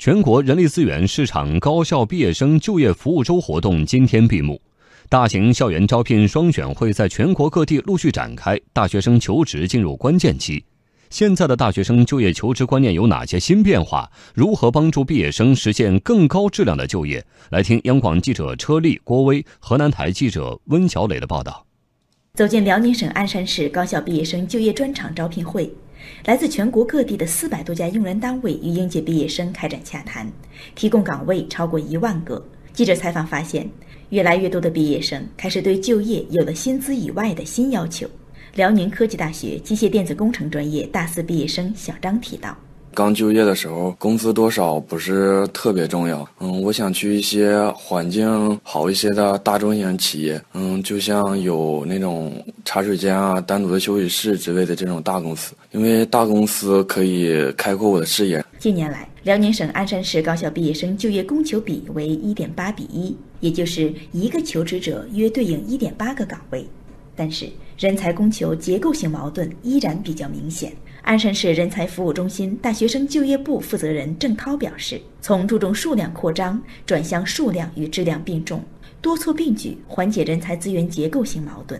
[0.00, 4.58] 全国人力资源市场高校毕业生就业服务周活动今天闭幕，
[5.10, 10.64] 大型校园招聘双选会在全国各地陆续展开，大学生求职进入关键期。
[11.10, 14.10] 现在的大学生就业求职观念有哪些新变化？
[14.32, 17.22] 如何帮助毕业生实现更高质量的就业？
[17.50, 21.66] 来听央广记者车丽、郭威、河南台记者温小磊的报道。
[22.32, 25.70] 走进辽宁省鞍山市高校毕业生就业专场招聘会。
[26.24, 30.30] 来自全国各地的四百多家用人单位与应届毕业生开展洽谈，
[30.74, 32.44] 提供岗位超过一万个。
[32.72, 33.68] 记者采访发现，
[34.10, 38.08] 越来越多的毕业生开始对就业有了薪资以外的新要求。
[38.54, 42.56] 辽宁科技大学机械电子工程专业大四毕业生小张提到。
[42.92, 46.28] 刚就业的时候，工资多少不是特别重要。
[46.40, 50.40] 嗯，我想去一些环境好一些的大中型企业。
[50.54, 52.32] 嗯，就像有那种
[52.64, 58.44] 茶水间啊、单独的休息室之类的这种大公司，因为大公司可以开阔我的视野。
[58.58, 66.66] 近年来，辽宁省鞍山市高校毕业生就业供求比为一点八比一，也就是一个求职者约对应一点八个岗位。
[67.20, 70.72] 但是，人才供求结构性矛盾依然比较明显。
[71.02, 78.64] 鞍山市人才服务中心大学生就业部负责人郑涛表示：“从注重数量扩张转向数量与质量并重，
[79.02, 81.78] 多措并举，缓解人才资源结构性矛盾。”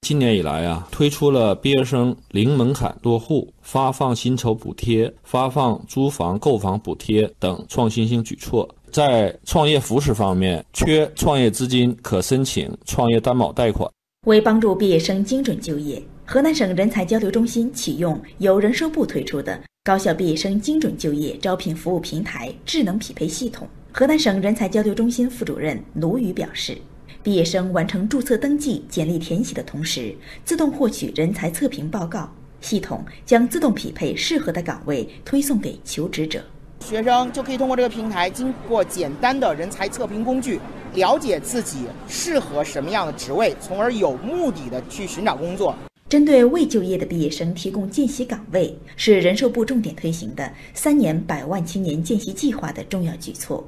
[0.00, 8.66] 今年以来啊，推出了毕业生零门槛落户、发放薪酬补贴、发放租房购房补贴等创新性举措。
[8.90, 13.86] 在创业扶持方面，缺创业资金可申请创业担保贷款。
[14.26, 16.02] 为帮助毕业生精准就业。
[16.24, 23.66] 河南省人才交流中心启用由人社部推出的高校毕业生精准就业招聘服务平台智能匹配系统。
[23.92, 26.76] 河南省人才交流中心副主任卢宇表示，
[27.22, 32.30] 毕业生完成注册登记、简历填写的同时，自动获取人才测评报告，
[32.60, 36.44] 系统将自动匹配适合的岗位推送给求职者。
[36.88, 40.58] 学生就可以通过这个平台，经过简单的人才测评工具，
[40.94, 45.76] 了解自己适合什么样的职位，从而有目的的去寻找工作。
[46.08, 53.62] 针对未就业的毕业生提供见习岗位，是人社部重点推行的三年百万青年见习计划的重要举措。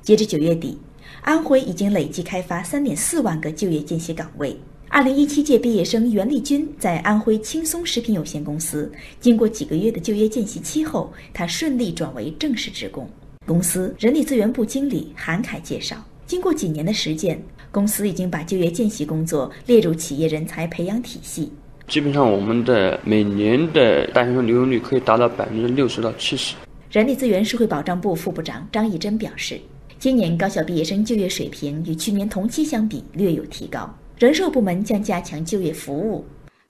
[0.00, 0.78] 截至九月底，
[1.22, 4.56] 安徽已经累计开发三点四万个就业见习岗位。
[4.94, 13.08] 二零一七届毕业生袁丽君在安徽青松食品有限公司经过几个月的就业见习期后，她顺利转为正式职工。
[13.46, 21.50] 公司人力资源部经理韩凯介绍，经过几年的实践，公司已经把就业见习工作列入企业人才培养体系。
[21.88, 26.54] 基本上，我们的每年的大学生留用率可以达到百分之六十到七十。
[26.90, 29.58] 人力资源社会保障部副部长张义珍表示，
[29.98, 33.90] 今年高校毕业生就业水平与去年同期相比略有提高。
[34.18, 36.24] 人社部门将加强就业服务，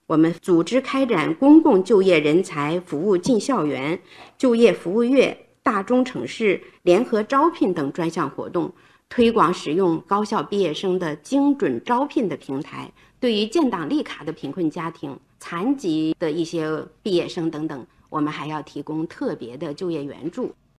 [0.07, 4.01] 我们组织开展公共就业人才服务进校园、
[4.39, 8.73] 就业服务月、大中城市联合招聘等专项活动。
[9.11, 20.55] 推广使用高校毕业生的精准招聘的平台，对于建档立卡的贫困家庭、残疾的一些毕业生等等，我们还要提供特别的就业援助。